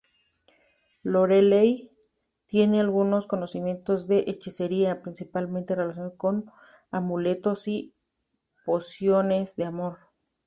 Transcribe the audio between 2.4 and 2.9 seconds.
tiene